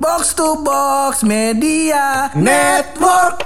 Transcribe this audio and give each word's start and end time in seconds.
Box 0.00 0.34
to 0.34 0.62
Box 0.64 1.22
Media 1.22 2.30
Network. 2.34 3.42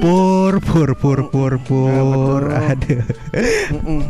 Pur, 0.00 0.62
pur, 0.62 0.90
pur, 0.94 1.20
pur, 1.26 1.52
pur. 1.58 2.42
Aduh. 2.52 3.02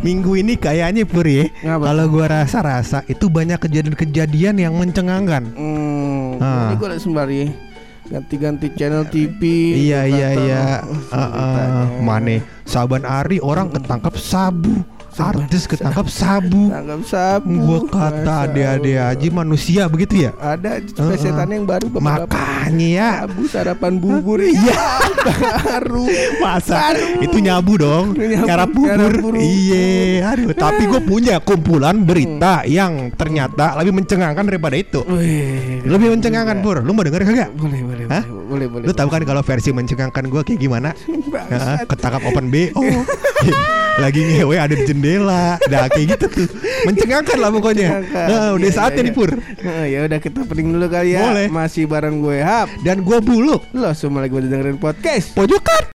Minggu 0.04 0.36
ini 0.36 0.54
kayaknya 0.60 1.08
pur 1.08 1.24
ya. 1.24 1.48
Kalau 1.62 2.04
gua 2.12 2.26
rasa-rasa 2.28 3.00
itu 3.08 3.32
banyak 3.32 3.56
kejadian-kejadian 3.56 4.60
yang 4.60 4.74
mencengangkan. 4.76 5.48
Hmm, 5.56 6.36
Ah. 6.36 6.68
ini 6.68 6.76
gue 6.76 6.88
lagi 6.92 7.00
sembari 7.00 7.40
ganti-ganti 8.06 8.72
channel 8.74 9.04
TV. 9.10 9.40
Iya 9.90 10.00
iya 10.06 10.28
iya. 10.34 10.62
uh, 11.10 11.28
beritanya. 11.28 11.84
Mane 12.02 12.36
saban 12.66 13.02
hari 13.02 13.42
orang 13.42 13.70
ketangkap 13.74 14.14
sabu. 14.18 14.95
Artis 15.16 15.64
ketangkap 15.64 16.06
sabu. 16.06 16.68
Tangkap 16.68 17.00
sabu. 17.02 17.56
Gua 17.58 17.80
kata 17.84 18.34
ade-ade 18.44 18.92
aja 18.94 19.28
manusia 19.30 19.86
begitu 19.86 20.24
ya. 20.24 20.36
Ada 20.36 20.78
Uh, 20.96 21.12
setan 21.14 21.48
yang 21.48 21.64
baru. 21.64 21.88
Makanya 21.90 22.88
ya. 22.88 23.10
Sabu 23.22 23.42
sarapan 23.46 23.92
bubur 23.96 24.38
Iya 24.38 24.76
Baru 25.62 26.04
Masa 26.38 26.92
Baru. 26.92 27.20
itu 27.20 27.36
nyabu 27.38 27.76
dong 27.76 28.06
Nyarap 28.16 28.70
bubur. 28.70 29.34
Iya 29.34 30.32
Aduh 30.32 30.52
Tapi 30.52 30.86
gue 30.86 31.00
punya 31.00 31.38
kumpulan 31.38 32.00
berita 32.00 32.62
Yang 32.62 33.12
ternyata 33.14 33.76
lebih 33.76 33.92
mencengangkan 33.94 34.44
daripada 34.44 34.74
itu 34.74 35.00
Wih, 35.04 35.84
Lebih 35.84 36.16
mencengangkan 36.16 36.60
Pur 36.60 36.80
Lu 36.80 36.90
mau 36.90 37.02
denger 37.02 37.22
kagak? 37.24 37.50
Boleh 37.52 37.80
boleh 37.82 38.04
Hah? 38.06 38.22
boleh 38.24 38.44
boleh 38.46 38.66
boleh. 38.68 38.84
Lu 38.86 38.92
tahu 38.92 39.08
kan 39.08 39.22
kalau 39.22 39.42
versi 39.42 39.70
mencengangkan 39.70 40.24
gue 40.26 40.42
kayak 40.42 40.60
gimana? 40.60 40.90
Ketangkap 41.86 42.22
open 42.24 42.46
BO 42.48 42.82
Lagi 43.96 44.20
ngewe 44.20 44.56
ada 44.60 44.74
di 44.76 44.84
jendela 44.84 45.56
Nah 45.72 45.88
kayak 45.88 46.06
gitu 46.16 46.26
tuh 46.28 46.48
Mencengangkan 46.84 47.36
lah 47.40 47.50
pokoknya 47.50 47.88
Mencengangkan. 48.00 48.26
Nah 48.28 48.48
udah 48.54 48.68
Iya, 48.68 48.76
saatnya 48.76 49.02
iya, 49.02 49.06
nih 49.08 49.14
Pur 49.16 49.30
Nah, 49.36 49.84
ya 49.88 49.98
udah 50.06 50.18
kita 50.20 50.40
pening 50.46 50.68
dulu 50.76 50.86
kali 50.86 51.16
ya. 51.16 51.22
Boleh. 51.32 51.46
Masih 51.50 51.84
bareng 51.88 52.20
gue 52.22 52.38
Hap. 52.44 52.68
Dan 52.84 53.02
gue 53.02 53.18
buluk 53.24 53.64
Lo 53.72 53.90
semua 53.96 54.22
lagi 54.22 54.36
pada 54.36 54.46
dengerin 54.46 54.78
podcast. 54.78 55.32
Pojokan 55.32 55.95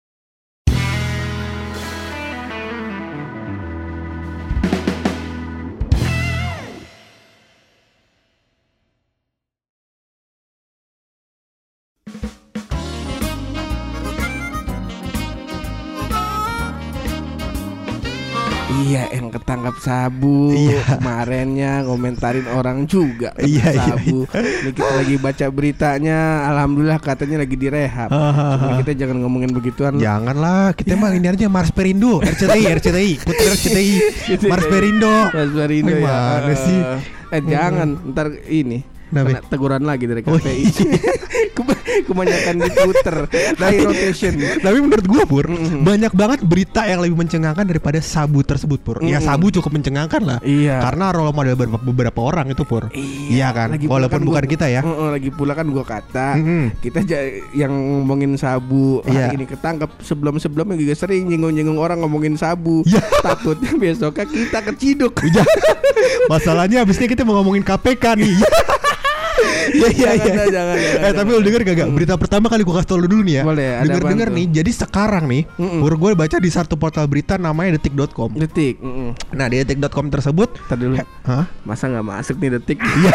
Iya, 18.81 19.11
yang 19.11 19.29
ketangkap 19.29 19.75
sabu. 19.79 20.51
Iya. 20.51 20.83
Kemarinnya 20.95 21.73
komentarin 21.83 22.47
orang 22.47 22.85
juga 22.85 23.35
Iya, 23.37 23.67
iya, 23.69 23.83
sabu. 23.91 24.25
Ini 24.29 24.71
kita 24.71 24.93
lagi 24.95 25.17
baca 25.17 25.47
beritanya, 25.49 26.19
alhamdulillah 26.47 26.99
katanya 26.99 27.43
lagi 27.43 27.55
direhab. 27.55 28.09
Cuma 28.09 28.79
kita 28.81 28.93
jangan 28.97 29.19
ngomongin 29.21 29.51
begituan. 29.51 29.99
Janganlah, 29.99 30.73
kita 30.73 30.95
mah 30.95 31.11
ini 31.11 31.27
aja 31.27 31.47
Mars 31.47 31.69
Perindo, 31.69 32.21
RCTI, 32.21 32.63
RCTI, 32.79 33.11
Putri 33.19 33.45
RCTI, 33.49 33.91
Mars 34.53 34.67
Perindo. 34.67 35.15
Mas 35.29 35.51
Barindo 35.51 35.93
ya. 35.93 35.99
Gimana 35.99 36.49
Eh, 36.49 36.57
sih? 36.57 36.79
Eh 37.29 37.43
jangan, 37.45 37.89
ntar 38.09 38.27
ini? 38.47 38.81
Kena 39.11 39.41
teguran 39.43 39.83
lagi 39.83 40.05
dari 40.05 40.21
Oh, 40.23 40.35
KPI. 40.35 40.63
Keba- 41.53 41.77
Kebanyakan 42.09 42.55
di 42.59 42.71
Twitter 42.71 43.17
dari 43.55 43.77
rotation. 43.81 44.33
Tapi 44.39 44.79
menurut 44.79 45.05
gua 45.05 45.23
Pur, 45.25 45.47
Mm-mm. 45.47 45.83
banyak 45.83 46.13
banget 46.13 46.41
berita 46.43 46.85
yang 46.85 47.01
lebih 47.01 47.17
mencengangkan 47.17 47.65
daripada 47.65 47.99
sabu 47.99 48.41
tersebut 48.41 48.79
Pur. 48.79 49.01
Ya 49.01 49.19
Mm-mm. 49.19 49.27
sabu 49.27 49.51
cukup 49.51 49.73
mencengangkan 49.73 50.23
lah. 50.23 50.39
Iya. 50.41 50.79
Karena 50.81 51.11
role 51.11 51.33
model 51.33 51.55
beberapa, 51.55 51.79
beberapa 51.81 52.21
orang 52.23 52.47
itu 52.49 52.63
Pur. 52.63 52.87
Iya 52.95 53.51
kan? 53.51 53.73
Lagi 53.73 53.87
Walaupun 53.87 54.15
kan 54.15 54.23
bukan 54.25 54.43
gua- 54.43 54.53
kita 54.53 54.67
ya. 54.69 54.81
Heeh, 54.81 55.09
lagi 55.11 55.31
pula 55.31 55.53
kan 55.53 55.67
gua 55.67 55.83
kata 55.83 56.29
Mm-mm. 56.37 56.65
kita 56.79 57.01
ja- 57.03 57.27
yang 57.53 57.73
ngomongin 57.73 58.37
sabu 58.37 59.01
Iya. 59.03 59.29
hari 59.29 59.37
ini 59.37 59.47
ketangkep 59.47 59.91
sebelum 60.01 60.39
sebelumnya 60.39 60.77
juga 60.77 60.95
sering 60.95 61.27
nyinggung-nyinggung 61.27 61.77
orang 61.77 61.99
ngomongin 61.99 62.37
sabu. 62.37 62.85
Iya. 62.85 63.03
Takutnya 63.27 63.73
besoknya 63.75 64.25
kita 64.25 64.59
keciduk. 64.65 65.15
Iya. 65.25 65.43
Masalahnya 66.33 66.79
abisnya 66.81 67.07
kita 67.07 67.23
mau 67.23 67.37
ngomongin 67.37 67.63
KPK 67.63 68.05
nih. 68.17 68.37
Iya 69.69 69.91
iya 69.91 70.11
iya. 70.17 70.25
Jangan, 70.29 70.47
jangan, 70.49 70.77
Eh 71.09 71.13
tapi 71.13 71.29
lu 71.35 71.43
denger 71.45 71.61
gak? 71.65 71.89
Berita 71.93 72.15
pertama 72.17 72.47
kali 72.49 72.63
gua 72.65 72.81
kasih 72.81 72.89
tau 72.89 72.99
lu 72.99 73.07
dulu 73.09 73.23
nih 73.25 73.35
ya. 73.41 73.45
Boleh, 73.45 73.69
Denger 73.85 74.05
denger 74.05 74.29
nih. 74.33 74.47
Jadi 74.61 74.71
sekarang 74.73 75.25
nih. 75.29 75.43
Pur 75.57 75.95
gue 75.95 76.11
baca 76.17 76.37
di 76.41 76.51
satu 76.51 76.75
portal 76.77 77.07
berita 77.07 77.37
namanya 77.37 77.77
detik.com. 77.79 78.35
Detik. 78.35 78.81
Nah 79.33 79.47
di 79.47 79.61
detik.com 79.63 80.09
tersebut, 80.09 80.49
Ntar 80.69 80.77
dulu. 80.79 80.95
hah? 81.27 81.45
Masa 81.63 81.89
nggak 81.89 82.07
masuk 82.07 82.37
nih 82.41 82.51
detik? 82.59 82.79
Iya. 82.81 83.13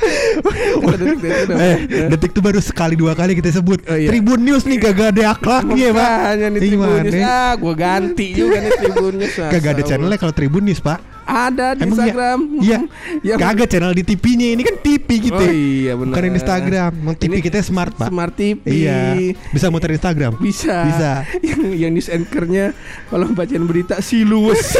detik. 1.00 1.20
Eh, 1.52 1.76
detik 2.08 2.30
tuh 2.32 2.42
baru 2.42 2.60
sekali 2.60 2.96
dua 2.96 3.12
kali 3.12 3.36
kita 3.36 3.52
sebut. 3.52 3.84
Oh, 3.84 3.96
iya. 3.96 4.08
Tribun 4.08 4.40
News 4.42 4.64
nih 4.64 4.78
kagak 4.80 5.16
ada 5.16 5.36
akhlaknya, 5.36 5.88
Pak. 5.92 6.08
Makanya 6.08 6.46
nih? 6.50 6.60
Tribun 6.60 6.88
News. 7.04 7.14
Ah, 7.20 7.52
gua 7.56 7.74
ganti 7.76 8.26
juga 8.32 8.56
nih 8.60 8.70
Tribun 8.80 9.12
News. 9.20 9.34
Kagak 9.36 9.70
ada 9.76 9.82
channelnya 9.84 10.18
kalau 10.18 10.34
Tribun 10.34 10.64
News, 10.64 10.80
Pak. 10.80 10.98
Ada 11.30 11.78
di 11.78 11.86
Emang 11.86 11.94
iya? 11.94 12.02
Instagram. 12.10 12.38
Iya. 12.58 12.78
Yang 13.22 13.38
Kagak 13.38 13.68
channel 13.70 13.92
di 13.94 14.02
TV-nya. 14.02 14.48
Ini 14.58 14.62
kan 14.66 14.76
TV 14.82 15.08
gitu. 15.22 15.38
Oh 15.38 15.46
iya 15.46 15.92
benar. 15.94 16.14
Bukan 16.18 16.34
Instagram. 16.34 16.90
Emang 16.90 17.16
TV 17.16 17.30
Ini 17.30 17.38
kita 17.38 17.58
smart, 17.62 17.92
Pak. 17.94 18.08
Smart 18.10 18.34
TV. 18.34 18.64
Iya. 18.66 18.98
Bisa 19.54 19.70
muter 19.70 19.94
Instagram. 19.94 20.34
Bisa. 20.42 20.76
Bisa. 20.90 21.10
yang, 21.46 21.60
yang 21.70 21.90
news 21.94 22.10
anchornya 22.10 22.74
kalau 23.06 23.30
bacain 23.30 23.62
berita 23.62 24.02
si 24.02 24.26
luwes. 24.26 24.74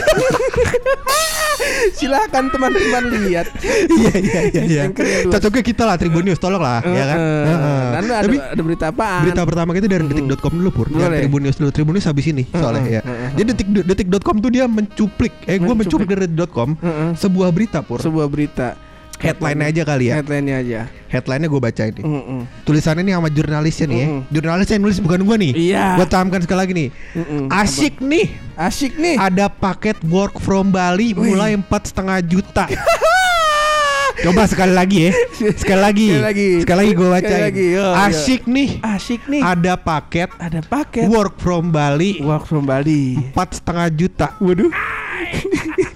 Silakan 1.97 2.49
teman-teman 2.53 3.03
lihat. 3.29 3.47
Iya 3.89 4.15
iya 4.17 4.41
iya 4.49 4.63
iya. 4.65 4.83
Cocoknya 5.29 5.63
kita 5.65 5.83
lah 5.85 5.97
Tribun 6.01 6.25
News, 6.25 6.41
tolong 6.41 6.61
lah, 6.61 6.81
ya 6.85 7.05
kan? 7.05 7.19
Dan 7.21 8.03
ada, 8.09 8.25
Tapi 8.25 8.37
ada 8.41 8.63
berita 8.65 8.85
apaan? 8.93 9.23
Berita 9.29 9.43
pertama 9.45 9.71
kita 9.77 9.87
dari 9.89 10.05
detik.com 10.09 10.53
dulu 10.57 10.71
pur 10.73 10.87
Boleh. 10.89 11.21
Tribun 11.25 11.41
News 11.45 11.57
dulu 11.61 11.71
Tribun 11.73 11.93
News 11.97 12.07
habis 12.09 12.25
ini 12.29 12.45
soalnya 12.53 13.01
ya 13.01 13.03
Jadi 13.37 13.47
detik 13.53 13.69
detik.com 13.85 14.37
tuh 14.41 14.51
dia 14.53 14.65
mencuplik 14.69 15.33
Eh 15.45 15.61
gue 15.61 15.75
Mencuplik. 15.75 16.09
dari 16.09 16.29
detik.com 16.41 16.71
Heeh. 16.81 17.11
Sebuah 17.17 17.49
berita 17.53 17.85
pur 17.85 18.01
sebuah 18.01 18.25
berita. 18.27 18.77
Headline 19.21 19.61
aja 19.69 19.85
kali 19.85 20.09
ya 20.09 20.17
Headline-nya 20.17 20.57
aja. 20.65 20.81
Headline-nya 21.13 21.53
gue 21.53 21.61
baca 21.61 21.83
ini 21.85 22.01
Mm-mm. 22.01 22.41
Tulisannya 22.65 23.05
nih 23.05 23.21
sama 23.21 23.29
jurnalisnya 23.29 23.85
nih 23.85 23.99
ya 24.01 24.07
Mm-mm. 24.09 24.21
Jurnalisnya 24.33 24.75
yang 24.81 24.85
nulis 24.89 24.97
bukan 24.97 25.21
gue 25.21 25.37
nih 25.37 25.53
Iya. 25.61 25.85
Gue 26.01 26.07
tahamkan 26.09 26.41
sekali 26.41 26.57
lagi 26.57 26.73
nih 26.73 26.89
Mm-mm. 27.13 27.45
Asyik 27.53 28.01
nih 28.01 28.27
Asyik 28.57 28.97
nih. 28.97 29.21
Ada 29.21 29.53
paket 29.53 30.01
work 30.09 30.41
from 30.41 30.73
Bali 30.73 31.13
Wih. 31.13 31.37
Mulai 31.37 31.53
empat 31.53 31.93
setengah 31.93 32.17
juta 32.25 32.65
Coba 34.25 34.49
sekali 34.49 34.73
lagi 34.73 34.99
ya 35.09 35.13
Sekali 35.53 35.81
lagi 35.85 36.07
Sekali 36.09 36.25
lagi. 36.25 36.49
Sekali 36.65 36.79
lagi 36.81 36.93
gue 36.97 37.09
lagi, 37.13 37.29
oh, 37.77 37.93
iya. 37.93 38.09
Asyik 38.09 38.43
nih 38.49 38.69
Asyik 38.81 39.23
nih. 39.29 39.43
Ada 39.45 39.77
paket 39.77 40.33
Ada 40.41 40.65
paket. 40.65 41.05
Work 41.13 41.37
from 41.37 41.69
Bali 41.69 42.25
Work 42.25 42.49
from 42.49 42.65
Bali. 42.65 43.21
empat 43.21 43.53
setengah 43.53 43.93
juta. 43.93 44.33
Waduh. 44.41 44.73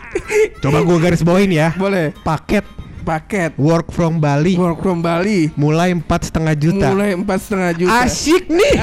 Coba 0.58 0.78
gua 0.80 0.98
garis 0.98 1.20
bawain 1.20 1.48
ya. 1.48 1.72
Boleh. 1.74 2.12
Paket 2.20 2.64
Paket. 3.04 3.52
work 3.60 3.92
from 3.92 4.16
Bali 4.16 4.56
Work 4.56 4.80
from 4.80 5.04
Bali. 5.04 5.52
mulai 5.54 5.92
empat 5.92 6.24
setengah 6.24 6.56
juta. 6.56 6.88
Mulai 6.88 7.12
empat 7.12 7.38
setengah 7.38 7.72
juta. 7.76 8.00
Asyik 8.00 8.48
nih. 8.48 8.74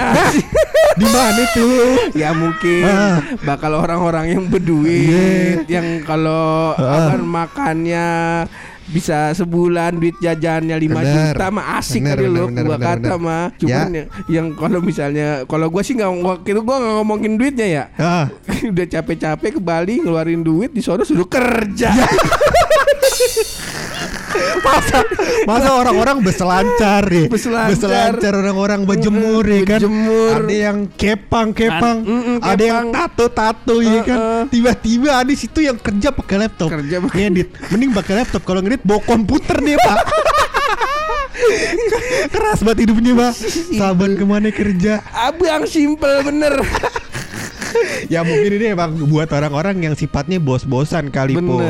Di 1.02 1.08
mana 1.08 1.42
tuh? 1.50 2.14
ya 2.14 2.30
mungkin 2.30 2.86
Ah. 2.86 3.18
bakal 3.42 3.82
orang-orang 3.82 4.38
yang 4.38 4.46
berduit 4.46 5.66
yang 5.66 6.06
kalau 6.06 6.78
Ah. 6.78 7.18
makannya 7.18 8.08
bisa 8.92 9.32
sebulan 9.32 9.96
duit 9.96 10.16
jajannya 10.18 10.76
5 10.76 10.84
Bener. 10.92 11.32
juta 11.32 11.46
mah 11.50 11.66
asik 11.76 12.02
Bener, 12.02 12.12
kali 12.14 12.24
bener, 12.24 12.36
lo 12.36 12.44
bener, 12.46 12.64
gua 12.64 12.76
bener, 12.76 12.88
kata 12.92 13.00
bener. 13.10 13.24
mah 13.24 13.44
cuman 13.56 13.72
Ya. 13.72 13.88
yang, 13.96 14.08
yang 14.28 14.48
kalau 14.54 14.80
misalnya 14.80 15.28
kalau 15.46 15.68
gua 15.68 15.82
sih 15.82 15.94
nggak 15.94 16.12
waktu 16.22 16.48
itu 16.50 16.62
gua 16.62 16.78
nggak 16.78 16.94
ngomongin 16.98 17.34
duitnya 17.36 17.68
ya 17.68 17.84
Ah, 17.96 18.26
udah 18.72 18.86
capek-capek 18.86 19.52
ke 19.56 19.62
Bali 19.62 19.96
ngeluarin 19.98 20.42
duit 20.42 20.70
di 20.70 20.80
sono 20.80 21.02
suruh 21.02 21.26
kerja 21.26 21.90
Ya. 21.90 22.08
masa 24.62 24.98
masa 25.44 25.70
orang-orang 25.74 26.18
berselancar 26.20 27.04
ya. 27.08 27.26
Berselancar. 27.28 28.34
orang-orang 28.34 28.84
berjemur 28.84 29.44
ya 29.44 29.62
kan. 29.66 29.80
Berjemur. 29.82 30.32
Ada 30.42 30.56
yang 30.56 30.78
kepang-kepang, 30.92 31.98
Ad- 32.02 32.10
mm-mm, 32.10 32.38
ada 32.42 32.64
yang 32.64 32.88
kepang. 32.88 33.10
tato-tato 33.12 33.76
ya 33.80 34.00
kan. 34.02 34.18
Uh-uh. 34.18 34.44
Tiba-tiba 34.48 35.10
ada 35.14 35.30
di 35.30 35.38
situ 35.38 35.60
yang 35.62 35.78
kerja 35.78 36.10
pakai 36.12 36.36
laptop. 36.40 36.70
Kerja 36.70 36.96
pakai- 37.02 37.20
ngedit. 37.28 37.48
Mending 37.70 37.92
pakai 37.92 38.14
laptop 38.18 38.42
kalau 38.44 38.60
ngedit 38.60 38.82
bawa 38.82 39.02
komputer 39.02 39.58
dia, 39.60 39.78
Pak. 39.78 39.98
Keras 42.30 42.60
banget 42.62 42.86
hidupnya, 42.86 43.14
Pak. 43.18 43.34
Saban 43.74 44.14
ke 44.14 44.24
mana 44.24 44.50
kerja? 44.52 45.02
abang 45.12 45.66
simple 45.66 46.22
bener 46.24 46.60
ya 48.14 48.22
mungkin 48.22 48.52
ini 48.52 48.76
emang 48.76 48.92
buat 49.08 49.32
orang-orang 49.32 49.80
yang 49.80 49.96
sifatnya 49.96 50.38
bos-bosan 50.38 51.08
kali 51.08 51.40
Pur. 51.40 51.64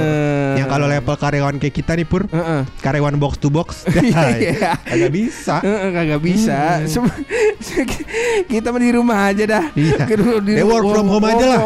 Yang 0.53 0.68
kalau 0.68 0.86
level 0.86 1.15
karyawan 1.15 1.56
kayak 1.57 1.75
kita 1.75 1.92
nih 1.94 2.03
Pur, 2.03 2.24
Heeh. 2.25 2.62
karyawan 2.80 3.15
box 3.15 3.33
to 3.38 3.48
box, 3.48 3.83
Iya. 4.01 4.75
agak 4.94 5.09
bisa. 5.09 5.59
Heeh, 5.59 5.89
kagak 5.89 6.21
bisa. 6.21 6.59
Sem- 6.86 7.07
kita 8.51 8.68
mah 8.69 8.80
di 8.80 8.92
rumah 8.92 9.18
aja 9.27 9.44
dah. 9.45 9.65
Iya. 9.74 10.06
Di- 10.42 10.53
Ya, 10.53 10.63
work 10.63 10.86
from 10.86 11.07
home 11.07 11.25
aja 11.25 11.45
lah. 11.48 11.59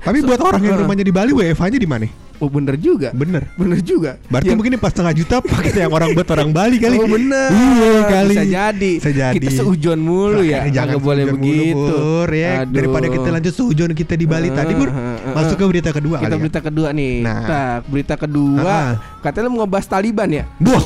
Tapi 0.00 0.18
buat 0.20 0.40
orang 0.40 0.62
yang 0.62 0.76
rumahnya 0.78 1.04
di 1.04 1.12
Bali, 1.12 1.30
WFH-nya 1.32 1.76
di 1.76 1.88
mana? 1.88 2.06
Oh 2.36 2.50
bener 2.50 2.74
juga. 2.76 3.14
Bener. 3.14 3.46
Bener 3.54 3.78
juga. 3.78 4.18
Berarti 4.26 4.50
Ya, 4.50 4.58
mungkin 4.58 4.74
pas 4.76 4.90
setengah 4.90 5.14
juta 5.14 5.38
pakai 5.38 5.70
yang 5.80 5.94
orang 5.94 6.12
buat 6.12 6.26
orang 6.28 6.50
Bali 6.50 6.76
kali. 6.76 6.98
Oh 6.98 7.06
bener 7.06 7.46
Iya 7.48 8.00
kali. 8.04 8.34
Bisa 8.34 8.44
jadi 8.44 8.92
Bisa 8.98 9.10
jadi. 9.14 9.34
Kita 9.38 9.50
seujon 9.54 9.96
mulu 9.96 10.42
ya 10.42 10.66
Jangan 10.66 10.98
boleh 10.98 11.24
seujon 11.24 11.38
mulu, 11.38 11.46
begitu 11.46 11.94
Pur, 11.94 12.28
ya. 12.28 12.52
Aduh. 12.60 12.74
Daripada 12.74 13.06
kita 13.06 13.28
lanjut 13.30 13.52
seujon 13.54 13.90
kita 13.94 14.14
di 14.14 14.26
Bali 14.26 14.50
tadi 14.50 14.74
Pur. 14.74 14.90
Heeh, 14.90 15.16
heeh, 15.16 15.32
Masuk 15.32 15.56
ke 15.56 15.64
berita 15.64 15.90
kedua 15.94 16.16
Kita 16.20 16.26
ya. 16.28 16.36
berita 16.36 16.58
kedua 16.60 16.88
nih 16.90 17.14
Nah. 17.22 17.38
Tak, 17.46 17.78
Berita 17.86 18.03
kedua 18.06 18.60
Heeh. 18.60 18.92
Katanya 19.24 19.48
lu 19.48 19.56
mau 19.56 19.64
ngebahas 19.64 19.88
Taliban 19.88 20.28
ya 20.28 20.44
Wah, 20.60 20.82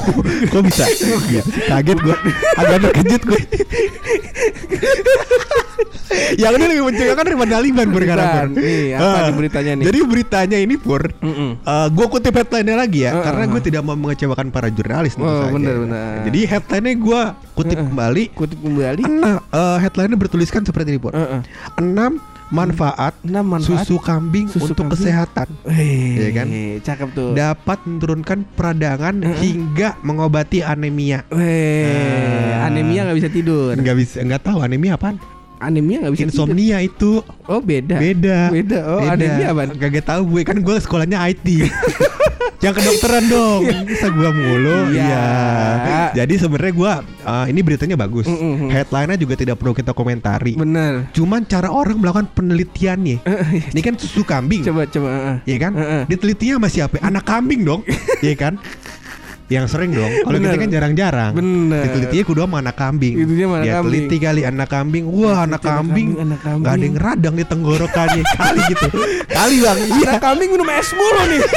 kok 0.47 0.63
bisa? 0.63 0.87
Kaget 1.67 1.99
gue, 1.99 2.17
agak 2.55 2.79
terkejut 2.87 3.23
gue. 3.27 3.41
yang 6.39 6.55
ini 6.55 6.65
lebih 6.69 6.85
mencegahkan 6.87 7.25
daripada 7.25 7.51
Taliban. 7.59 7.87
Taliban. 7.91 8.49
Nih, 8.55 8.95
apa 8.95 9.03
Ah, 9.05 9.23
nih 9.25 9.35
beritanya 9.35 9.73
nih? 9.75 9.85
Jadi 9.85 9.99
beritanya 10.05 10.59
ini 10.59 10.75
Pur, 10.77 11.03
Mm-mm. 11.15 11.51
gue 11.91 12.07
kutip 12.09 12.33
headline-nya 12.33 12.77
lagi 12.77 13.01
ya, 13.05 13.13
Heeh, 13.13 13.25
karena 13.27 13.45
gue 13.45 13.61
tidak 13.61 13.83
mau 13.83 13.95
mengecewakan 13.95 14.49
para 14.49 14.71
jurnalis. 14.71 15.19
Oh, 15.19 15.27
saja. 15.27 15.51
benar, 15.51 15.75
benar. 15.83 16.13
Jadi 16.31 16.41
headline-nya 16.47 16.95
gue 16.97 17.21
kutip 17.55 17.79
kembali. 17.81 18.23
Kutip 18.33 18.59
kembali 18.59 19.03
eh, 19.03 19.77
headline-nya 19.81 20.17
bertuliskan 20.17 20.63
seperti 20.63 20.95
ini 20.95 21.01
Pur. 21.01 21.13
Heeh. 21.13 21.43
Enam 21.77 22.23
manfaat, 22.49 23.13
Enam 23.21 23.45
manfaat 23.47 23.85
susu 23.85 23.97
kambing 23.99 24.47
susu 24.47 24.73
untuk 24.73 24.87
kambing. 24.87 24.93
kesehatan 24.97 25.49
Wih, 25.65 26.17
Iya 26.17 26.29
kan? 26.33 26.47
Cakep 26.81 27.09
tuh 27.13 27.31
dapat 27.33 27.79
menurunkan 27.85 28.39
peradangan 28.53 29.15
hingga 29.37 30.01
mengobati 30.01 30.61
anemia. 30.61 31.29
Wih, 31.29 32.55
Ah. 32.55 32.67
anemia 32.67 33.05
nggak 33.05 33.17
bisa 33.17 33.29
tidur. 33.29 33.73
Nggak 33.73 33.97
bisa, 33.97 34.17
nggak 34.21 34.43
tahu 34.43 34.59
anemia 34.59 34.95
apaan? 34.95 35.17
Anemia 35.59 36.01
nggak 36.01 36.13
bisa 36.15 36.23
tidur. 36.25 36.47
Insomnia 36.47 36.79
itu 36.79 37.21
Oh 37.45 37.59
beda. 37.59 37.99
beda. 37.99 38.39
Beda. 38.49 38.79
Oh 38.87 39.01
anemia 39.03 39.47
apa? 39.51 39.63
Gak 39.69 40.07
tahu 40.07 40.23
gue 40.31 40.43
kan 40.43 40.57
gue 40.57 40.77
sekolahnya 40.79 41.19
IT. 41.27 41.47
Yang 42.59 42.75
kedokteran 42.83 43.25
dong. 43.31 43.61
Bisa 43.87 44.07
gue 44.11 44.31
mulu. 44.35 44.77
Iya. 44.91 45.05
Iya. 45.05 46.03
Jadi 46.25 46.35
sebenarnya 46.41 46.75
gue 46.75 46.93
uh, 47.23 47.45
ini 47.47 47.61
beritanya 47.63 47.95
bagus. 47.95 48.27
Mm, 48.27 48.39
mm, 48.39 48.55
mm. 48.67 48.71
Headline-nya 48.75 49.17
juga 49.21 49.35
tidak 49.39 49.57
perlu 49.63 49.73
kita 49.77 49.93
komentari. 49.95 50.59
Bener. 50.59 51.07
Cuman 51.15 51.47
cara 51.47 51.71
orang 51.71 52.01
melakukan 52.03 52.27
penelitiannya. 52.35 53.23
Ini 53.73 53.81
kan 53.85 53.95
susu 53.95 54.27
kambing. 54.27 54.67
Coba 54.67 54.89
coba. 54.91 55.09
heeh. 55.09 55.37
Iya 55.55 55.57
kan? 55.69 55.73
Heeh. 55.79 56.03
Ditelitinya 56.11 56.55
sama 56.59 56.69
siapa? 56.69 56.95
Anak 57.05 57.25
kambing 57.25 57.63
dong. 57.63 57.83
Iya 58.19 58.35
kan? 58.35 58.59
Yang 59.49 59.67
sering 59.71 59.91
dong. 59.91 60.13
Kalau 60.23 60.39
kita 60.39 60.57
kan 60.57 60.69
jarang-jarang. 60.69 61.33
Bener. 61.33 61.83
Ditelitinya 61.83 62.25
kudu 62.25 62.41
sama 62.43 62.57
anak 62.61 62.77
kambing. 62.77 63.15
Itunya 63.17 63.45
sama 63.45 63.55
anak 63.55 63.65
Dia 63.65 63.75
kambing. 63.75 63.93
teliti 63.97 64.17
kali 64.19 64.41
anak 64.43 64.69
kambing. 64.69 65.05
Wah, 65.09 65.39
anak 65.43 65.61
kambing. 65.61 66.09
kambing, 66.09 66.09
anak 66.21 66.41
kambing. 66.43 66.63
Gak 66.63 66.75
ada 66.75 66.85
yang 66.85 66.97
radang 66.99 67.35
di 67.35 67.45
tenggorokannya 67.45 68.23
kali 68.39 68.61
gitu. 68.69 68.89
Kali 69.27 69.57
Bang. 69.59 69.79
Iya. 69.81 70.07
Anak 70.07 70.23
kambing 70.23 70.49
minum 70.51 70.69
es 70.69 70.91
mulu 70.93 71.23
nih. 71.27 71.41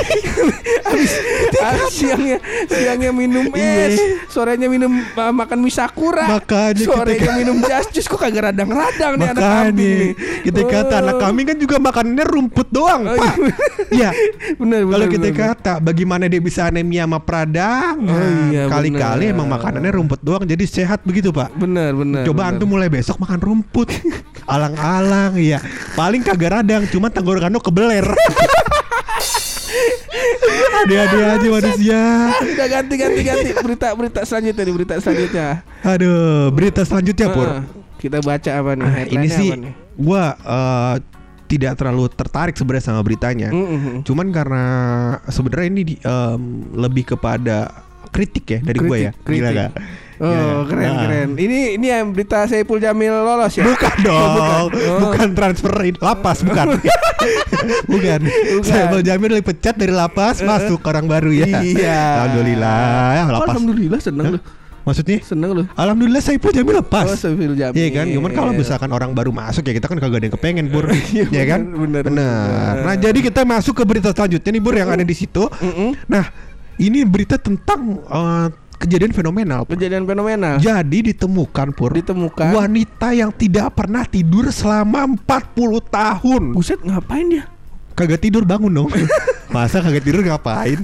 Habis 0.82 1.12
habis 1.54 1.92
siangnya 1.94 2.38
siangnya 2.66 3.12
minum 3.12 3.48
es, 3.54 3.96
sorenya 4.28 4.68
minum 4.68 4.92
uh, 5.14 5.32
makan 5.32 5.60
mie 5.60 5.70
sakura. 5.70 6.28
Makanya 6.30 6.84
sorenya 6.84 7.16
kita- 7.22 7.38
minum 7.38 7.58
jas 7.62 7.88
jus 7.90 8.06
kok 8.06 8.18
kagak 8.18 8.52
radang-radang 8.52 9.14
nih 9.16 9.28
anak 9.30 9.40
kambing 9.42 9.96
nih. 9.96 10.12
kita 10.42 10.62
kata 10.66 10.96
anak 11.00 11.10
Oh. 11.12 11.22
kambing 11.22 11.46
kan 11.46 11.58
juga 11.58 11.76
makanannya 11.78 12.26
rumput 12.26 12.68
doang, 12.70 13.04
Oh, 13.06 13.14
Pak. 13.14 13.34
Iya. 13.90 14.10
Bener 14.60 14.84
bener. 14.84 14.92
Kalau 14.92 15.08
kita 15.08 15.28
bener. 15.28 15.38
kata 15.38 15.74
bagaimana 15.80 16.24
dia 16.26 16.42
bisa 16.42 16.66
anemia 16.66 17.04
sama 17.04 17.20
peradangan, 17.82 18.14
Oh, 18.14 18.30
iya, 18.48 18.64
kali-kali 18.68 19.26
bener. 19.26 19.34
emang 19.34 19.48
makanannya 19.50 19.92
rumput 19.92 20.22
doang 20.22 20.44
jadi 20.44 20.64
sehat 20.64 21.02
begitu, 21.02 21.30
Pak. 21.30 21.50
Bener 21.56 21.92
bener. 21.92 22.24
Coba 22.24 22.46
bener. 22.46 22.52
antum 22.56 22.68
mulai 22.70 22.88
besok 22.88 23.18
makan 23.18 23.40
rumput 23.40 23.90
Alang-alang 24.52 25.38
ya 25.38 25.62
Paling 25.94 26.22
kagak 26.22 26.52
radang 26.52 26.84
Cuma 26.88 27.08
tenggorokan 27.08 27.48
lu 27.48 27.60
kebeler 27.60 28.04
Ada-ada 30.82 31.38
aja 31.38 31.48
manusia 31.48 32.02
Udah 32.34 32.68
ganti 32.68 32.96
ganti 32.96 33.22
ganti 33.22 33.50
berita 33.56 33.94
berita 33.94 34.22
selanjutnya 34.22 34.64
nih 34.64 34.74
berita 34.74 34.94
selanjutnya. 34.98 35.48
Aduh 35.84 36.50
Berita 36.52 36.82
selanjutnya 36.82 37.28
Pur 37.30 37.48
Heeh. 37.48 37.64
Kita 37.96 38.18
baca 38.18 38.50
apa 38.52 38.72
nih? 38.74 38.88
Ah, 38.88 39.06
Ini 39.06 39.28
sih 39.30 39.48
apa 39.48 39.58
nih? 39.62 39.74
Gua 39.94 40.24
eh, 40.34 40.96
Tidak 41.52 41.76
terlalu 41.76 42.08
tertarik 42.08 42.56
sebenarnya 42.56 42.86
sama 42.86 43.02
beritanya 43.02 43.52
Mm-mm. 43.52 44.02
Cuman 44.02 44.32
karena 44.32 44.64
Sebenarnya 45.26 45.68
ini 45.70 45.82
di- 45.86 46.00
em, 46.00 46.42
Lebih 46.72 47.12
kepada 47.12 47.68
Kritik 48.08 48.44
ya 48.46 48.60
dari 48.60 48.76
gua 48.78 48.98
ya 48.98 49.12
Kritik, 49.18 49.40
Gila 49.40 49.50
gak? 49.54 49.72
Oh 50.20 50.28
gak? 50.28 50.68
keren 50.68 50.84
Nah. 50.86 51.00
keren. 51.02 51.30
Ini 51.34 51.60
ini 51.76 51.88
yang 51.88 52.12
berita 52.12 52.44
Saiful 52.44 52.78
Jamil 52.78 53.10
lolos 53.10 53.52
ya? 53.52 53.64
Bukan 53.64 53.96
dong, 54.02 54.32
Oh, 54.38 54.68
bukan, 54.68 55.00
bukan. 55.02 55.28
transfer 55.32 55.74
in- 55.82 55.98
lapas, 55.98 56.38
bukan. 56.42 56.76
bukan. 57.92 58.20
Saya 58.62 59.00
Jamil 59.02 59.32
dipecat 59.34 59.74
dari 59.74 59.90
lapas 59.90 60.40
masuk 60.42 60.84
orang 60.84 61.08
baru 61.08 61.32
ya. 61.34 61.48
Iya. 61.58 62.02
Alhamdulillah, 62.22 62.84
ya, 63.10 63.22
Oh, 63.22 63.32
lapas. 63.32 63.48
Alhamdulillah 63.50 64.00
seneng 64.00 64.26
Hah? 64.28 64.34
lu. 64.36 64.40
Maksudnya? 64.82 65.22
Seneng 65.22 65.52
lu. 65.54 65.64
Alhamdulillah 65.78 66.20
saya 66.20 66.42
pun 66.42 66.50
Jamil 66.50 66.82
lepas. 66.82 67.06
Oh, 67.06 67.14
Saiful 67.14 67.54
Jamil. 67.54 67.78
Iya 67.78 67.90
kan, 67.94 68.06
cuman 68.10 68.32
kalau 68.32 68.52
misalkan 68.52 68.90
orang 68.90 69.14
baru 69.14 69.30
masuk 69.30 69.62
ya 69.62 69.78
kita 69.78 69.86
kan 69.86 70.02
kagak 70.02 70.18
ada 70.18 70.26
yang 70.26 70.36
kepengen 70.36 70.66
Bur, 70.68 70.90
ya 71.38 71.44
kan? 71.46 71.62
bener, 71.62 72.02
bener, 72.02 72.04
Bener. 72.10 72.74
Nah 72.82 72.96
jadi 72.98 73.20
kita 73.22 73.46
masuk 73.46 73.78
ke 73.78 73.84
berita 73.86 74.10
selanjutnya 74.10 74.50
nih 74.50 74.62
Bur 74.62 74.74
yang 74.74 74.90
ada 74.90 75.06
di 75.06 75.14
situ. 75.14 75.46
Nah 76.06 76.26
ini 76.76 77.06
berita 77.06 77.38
tentang 77.38 78.02
eh, 78.02 78.48
kejadian 78.82 79.14
fenomenal. 79.14 79.70
Pur. 79.70 79.78
Kejadian 79.78 80.10
fenomenal. 80.10 80.58
Jadi 80.58 81.14
ditemukan 81.14 81.68
Pur 81.78 81.94
Ditemukan. 81.94 82.50
wanita 82.50 83.14
yang 83.14 83.30
tidak 83.30 83.78
pernah 83.78 84.02
tidur 84.02 84.50
selama 84.50 85.06
40 85.06 85.94
tahun. 85.94 86.42
Buset 86.58 86.82
ngapain 86.82 87.30
dia? 87.30 87.46
Kagak 87.94 88.24
tidur 88.24 88.42
bangun 88.50 88.72
dong. 88.74 88.90
Masa 89.52 89.84
kagak 89.84 90.08
tidur 90.08 90.24
ngapain? 90.24 90.80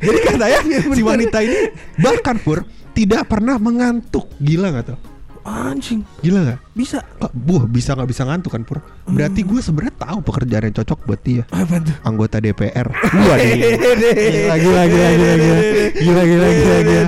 Jadi 0.00 0.18
katanya 0.24 0.80
si 0.80 1.02
wanita 1.04 1.38
ini 1.44 1.68
bahkan 2.00 2.40
Pur 2.40 2.64
tidak 2.96 3.28
pernah 3.28 3.60
mengantuk. 3.60 4.32
Gila 4.40 4.72
nggak 4.72 4.86
tuh? 4.88 5.13
Anjing. 5.44 6.00
Gila 6.24 6.40
nggak? 6.40 6.58
Bisa. 6.72 7.04
Uh, 7.20 7.28
buah 7.36 7.68
bisa 7.68 7.92
nggak 7.92 8.08
bisa 8.08 8.24
ngantuk 8.24 8.56
kan 8.56 8.64
Pur? 8.64 8.80
Berarti 9.04 9.44
hmm. 9.44 9.48
gue 9.52 9.60
sebenarnya 9.60 9.94
tahu 10.00 10.18
pekerjaan 10.24 10.64
yang 10.72 10.76
cocok 10.80 10.98
buat 11.04 11.20
dia. 11.20 11.44
Apa 11.52 11.84
tuh? 11.84 11.94
Anggota 12.00 12.40
DPR. 12.40 12.88
Gua 12.88 13.34
deh. 13.36 13.76
Gila 13.76 14.56
gila 14.56 14.82
gila 14.88 15.10
gila 15.12 15.34
gila. 15.36 15.58
Gila 16.00 16.22
gila 16.24 16.48
gila. 16.80 17.02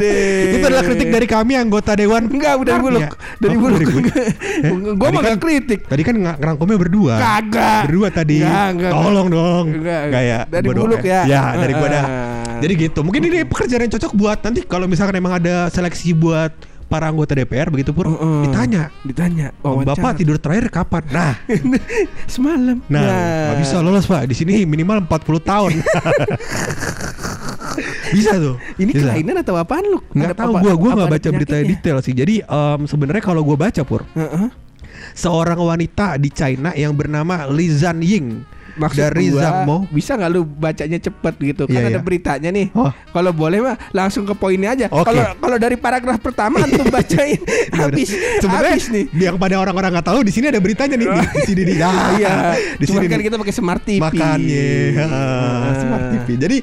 Itu 0.53 0.65
adalah 0.69 0.85
kritik 0.85 1.09
dari 1.09 1.27
kami 1.27 1.53
anggota 1.57 1.97
dewan. 1.97 2.29
Enggak, 2.29 2.55
udah 2.61 2.75
iya. 2.77 2.85
buluk. 2.85 3.11
Dari 3.41 3.57
buluk. 3.57 3.81
Eh, 4.57 4.73
gue 4.73 5.09
mah 5.13 5.21
gak 5.21 5.37
kan 5.37 5.41
kritik. 5.41 5.81
Tadi 5.85 6.03
kan 6.05 6.17
ngerangkumnya 6.17 6.79
berdua. 6.81 7.15
Kagak. 7.21 7.83
Berdua 7.89 8.09
tadi. 8.13 8.41
Tolong 8.89 9.29
dong. 9.33 9.67
Kayak 9.85 10.49
dari 10.53 10.69
buluk 10.73 11.01
ya. 11.01 11.25
Ya, 11.25 11.43
dari 11.57 11.73
gua 11.73 11.89
dah. 11.89 12.05
Ah. 12.05 12.61
Jadi 12.61 12.73
gitu. 12.89 13.01
Mungkin 13.05 13.23
ini 13.29 13.39
pekerjaan 13.45 13.85
yang 13.89 13.93
cocok 13.97 14.13
buat 14.17 14.39
nanti 14.45 14.65
kalau 14.65 14.89
misalkan 14.89 15.17
emang 15.17 15.37
ada 15.37 15.69
seleksi 15.69 16.17
buat 16.17 16.53
para 16.87 17.11
anggota 17.11 17.35
DPR 17.35 17.67
begitu 17.69 17.91
pur 17.91 18.07
Heeh. 18.07 18.43
ditanya 18.47 18.83
Ditanya. 19.03 19.47
wawancara. 19.61 19.99
Bapak 19.99 20.13
tidur 20.23 20.39
terakhir 20.39 20.71
kapan? 20.71 21.03
Nah, 21.11 21.35
semalam. 22.35 22.79
nah, 22.87 23.03
nggak 23.53 23.59
bisa 23.63 23.77
lolos 23.83 24.07
pak. 24.07 24.31
Di 24.31 24.35
sini 24.39 24.63
minimal 24.63 25.03
40 25.07 25.43
tahun. 25.43 25.73
bisa 28.15 28.33
tuh. 28.39 28.57
Ini 28.79 28.91
bisa. 28.95 29.03
kelainan 29.13 29.37
atau 29.43 29.55
apaan 29.59 29.85
lu? 29.85 29.99
Nggak 30.15 30.37
tahu 30.39 30.53
gua 30.63 30.73
apa 30.73 30.89
nggak 30.95 31.13
baca 31.19 31.29
berita 31.35 31.57
detail 31.61 31.99
sih. 32.01 32.15
Jadi 32.15 32.35
em, 32.47 32.81
sebenarnya 32.87 33.23
kalau 33.23 33.43
gua 33.43 33.59
baca 33.59 33.83
pur 33.83 34.07
Heeh. 34.15 34.49
seorang 35.13 35.59
wanita 35.59 36.17
di 36.17 36.31
China 36.31 36.71
yang 36.73 36.95
bernama 36.95 37.45
Li 37.51 37.67
Zanying 37.69 38.56
Maksud 38.77 38.99
dari 38.99 39.27
gua, 39.29 39.41
Zangmo. 39.41 39.77
bisa 39.89 40.13
nggak 40.15 40.31
lu 40.31 40.45
bacanya 40.45 40.99
cepet 40.99 41.35
gitu 41.43 41.63
kan 41.65 41.75
Iya, 41.75 41.89
ada 41.89 41.93
iya. 41.93 42.01
beritanya 42.01 42.51
nih 42.51 42.67
Oh. 42.73 42.93
kalau 43.11 43.33
boleh 43.33 43.59
mah 43.59 43.77
langsung 43.91 44.23
ke 44.23 44.33
poinnya 44.33 44.73
aja 44.73 44.87
kalau 44.87 45.25
kalau 45.35 45.57
dari 45.57 45.75
paragraf 45.75 46.19
pertama 46.19 46.61
antum 46.61 46.85
bacain 46.93 47.41
habis 47.73 48.13
Sebenarnya 48.39 48.73
habis 48.73 48.87
nih 48.89 49.05
yang 49.15 49.37
pada 49.37 49.57
orang-orang 49.57 49.91
nggak 49.93 50.07
tahu 50.07 50.21
di 50.21 50.31
sini 50.31 50.49
ada 50.49 50.59
beritanya 50.59 50.95
nih 50.95 51.07
di, 51.07 51.17
di 51.37 51.43
sini 51.45 51.63
nih. 51.65 51.77
Ah, 51.79 51.93
iya 52.15 52.33
di 52.77 52.85
cuma 52.85 53.01
sini 53.01 53.09
kan 53.09 53.21
kita 53.23 53.37
pakai 53.37 53.55
smart 53.55 53.83
TV 53.83 54.01
Makanya 54.01 54.69
ah, 55.01 55.15
Ah. 55.67 55.75
Smart 55.77 56.05
TV. 56.13 56.27
Jadi 56.37 56.57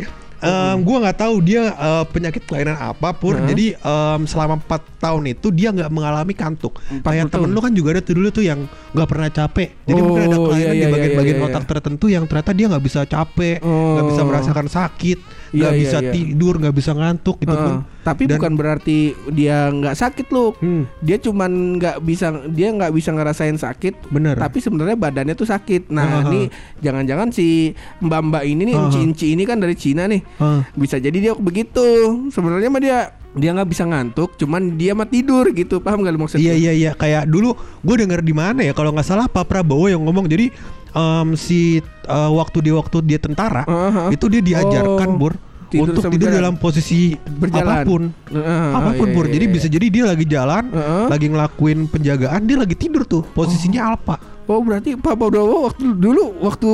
em, 0.44 0.78
gua 0.84 0.98
nggak 1.08 1.18
tahu 1.18 1.36
dia 1.40 1.72
eh, 1.72 2.04
penyakit 2.12 2.44
kelainan 2.44 2.76
apa 2.76 3.16
pur. 3.16 3.40
Heeh. 3.40 3.48
Jadi 3.48 3.66
em, 3.74 4.22
selama 4.28 4.60
4 4.60 5.02
tahun 5.02 5.24
itu 5.32 5.48
dia 5.50 5.72
nggak 5.72 5.90
mengalami 5.90 6.34
kantuk. 6.36 6.80
40 6.92 7.04
Kayak 7.04 7.24
temen 7.32 7.50
lu 7.50 7.60
kan 7.60 7.72
juga 7.72 7.90
ada 7.96 8.02
tuh 8.04 8.16
dulu 8.16 8.30
tuh 8.30 8.44
yang 8.44 8.60
nggak 8.92 9.08
pernah 9.08 9.30
capek. 9.32 9.70
Jadi 9.84 10.00
mungkin 10.00 10.24
ada 10.28 10.38
Oh, 10.38 10.48
kelainan 10.52 10.64
iya, 10.64 10.72
di 10.72 10.78
iya, 10.78 10.88
bagian-bagian 10.92 11.20
bagian 11.24 11.38
iya, 11.40 11.48
otak 11.48 11.64
iya. 11.64 11.70
tertentu 11.72 12.06
yang 12.12 12.24
ternyata 12.28 12.52
dia 12.52 12.66
nggak 12.68 12.84
bisa 12.84 13.00
capek, 13.04 13.58
nggak 13.64 14.06
bisa 14.12 14.22
Oh. 14.22 14.28
merasakan 14.28 14.68
sakit, 14.68 15.20
Iya, 15.20 15.43
nggak 15.54 15.74
iya, 15.78 15.82
bisa 15.86 15.98
iya. 16.02 16.12
tidur, 16.12 16.54
nggak 16.58 16.76
bisa 16.76 16.92
ngantuk 16.98 17.38
gitu 17.46 17.54
Heeh. 17.54 17.66
pun. 17.70 17.76
Tapi 18.04 18.24
Dan- 18.26 18.32
bukan 18.36 18.54
berarti 18.58 18.98
dia 19.30 19.70
nggak 19.70 19.96
sakit 19.96 20.28
loh. 20.34 20.58
Hmm, 20.58 20.90
Dia 21.00 21.22
cuman 21.22 21.78
nggak 21.78 21.98
bisa 22.02 22.34
dia 22.50 22.74
nggak 22.74 22.92
bisa 22.92 23.14
ngerasain 23.14 23.56
sakit. 23.56 24.10
bener. 24.10 24.36
Tapi 24.36 24.58
sebenarnya 24.60 24.98
badannya 24.98 25.38
tuh 25.38 25.46
sakit. 25.46 25.94
Nah, 25.94 26.26
Heeh. 26.26 26.26
ini 26.28 26.42
jangan-jangan 26.82 27.30
si 27.30 27.72
mbak-mbak 28.02 28.44
ini 28.44 28.74
nih, 28.74 28.76
Heeh. 28.76 28.86
inci-inci 28.90 29.26
ini 29.38 29.44
kan 29.46 29.62
dari 29.62 29.78
Cina 29.78 30.10
nih. 30.10 30.26
Heeh. 30.42 30.62
Bisa 30.74 30.98
jadi 30.98 31.16
dia 31.16 31.34
begitu. 31.38 31.86
Sebenarnya 32.34 32.70
mah 32.74 32.82
dia 32.82 33.00
dia 33.34 33.50
nggak 33.50 33.70
bisa 33.70 33.86
ngantuk, 33.90 34.38
cuman 34.38 34.78
dia 34.78 34.94
mah 34.94 35.10
tidur 35.10 35.50
gitu. 35.54 35.82
Paham 35.82 36.06
gak 36.06 36.14
lu 36.14 36.22
maksudnya? 36.22 36.54
Iya 36.54 36.54
iya 36.54 36.72
iya 36.74 36.92
kayak 36.94 37.26
dulu 37.26 37.58
gue 37.82 37.96
denger 37.98 38.22
di 38.22 38.34
mana 38.34 38.62
ya 38.62 38.74
kalau 38.74 38.94
nggak 38.94 39.06
salah 39.06 39.26
Pak 39.26 39.50
Prabowo 39.50 39.90
yang 39.90 40.06
ngomong 40.06 40.30
jadi 40.30 40.54
em, 40.94 41.28
si 41.34 41.60
eh, 41.82 42.30
waktu 42.32 42.58
dia 42.62 42.74
waktu 42.74 42.98
dia 43.02 43.18
tentara 43.18 43.64
Heeh. 43.64 44.14
itu 44.14 44.26
dia 44.28 44.42
diajarkan 44.42 45.10
Oh, 45.10 45.18
Bur 45.18 45.34
tidur 45.68 45.90
untuk 45.90 46.06
tidur 46.08 46.30
jalan. 46.30 46.38
dalam 46.38 46.54
posisi 46.56 47.18
Berjalan. 47.18 47.66
apa 47.66 47.84
pun 47.84 48.02
Heeh, 48.30 48.70
apa 48.72 48.90
pun 48.94 49.08
iya, 49.08 49.16
Bur 49.16 49.26
iya, 49.26 49.34
jadi 49.34 49.46
iya. 49.46 49.54
bisa 49.54 49.68
jadi 49.68 49.88
dia 49.90 50.04
lagi 50.06 50.26
jalan 50.26 50.64
Heeh. 50.70 51.06
lagi 51.10 51.28
ngelakuin 51.28 51.80
penjagaan 51.88 52.42
dia 52.44 52.58
lagi 52.58 52.76
tidur 52.76 53.04
tuh 53.04 53.26
posisinya 53.28 53.94
apa 53.94 54.16
Oh 54.44 54.60
berarti 54.60 54.94
Pak 54.94 55.16
Prabowo 55.16 55.66
waktu 55.66 55.96
dulu 55.96 56.36
waktu 56.44 56.70